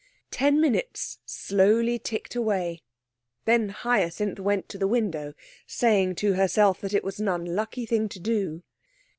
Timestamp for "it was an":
6.95-7.27